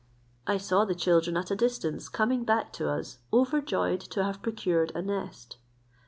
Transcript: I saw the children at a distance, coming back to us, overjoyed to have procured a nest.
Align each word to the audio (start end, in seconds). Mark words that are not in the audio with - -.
I 0.47 0.57
saw 0.57 0.83
the 0.83 0.95
children 0.95 1.37
at 1.37 1.51
a 1.51 1.55
distance, 1.55 2.09
coming 2.09 2.43
back 2.43 2.73
to 2.73 2.89
us, 2.89 3.19
overjoyed 3.31 3.99
to 4.01 4.23
have 4.23 4.41
procured 4.41 4.91
a 4.95 5.01
nest. 5.03 5.57